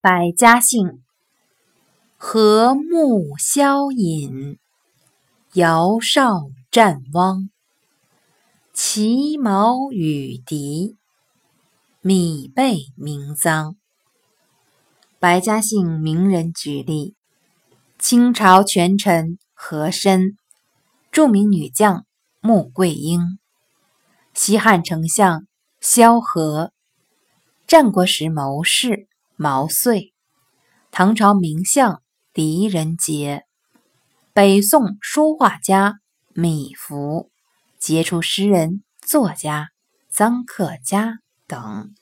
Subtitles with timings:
[0.00, 1.02] 百家姓：
[2.16, 4.56] 和睦萧隐，
[5.54, 7.50] 尧舜战汪，
[8.72, 10.94] 齐毛羽狄，
[12.00, 13.74] 米贝名臧。
[15.18, 17.16] 百家姓名人举例：
[17.98, 20.36] 清朝权臣和珅，
[21.10, 22.06] 著名女将
[22.40, 23.40] 穆桂英，
[24.32, 25.48] 西汉丞相
[25.80, 26.70] 萧何，
[27.66, 29.08] 战国时谋士。
[29.40, 30.14] 毛遂，
[30.90, 33.44] 唐朝名相狄仁杰，
[34.32, 36.00] 北宋书画家
[36.34, 37.28] 米芾，
[37.78, 39.68] 杰出诗人作家
[40.12, 41.94] 臧克家等。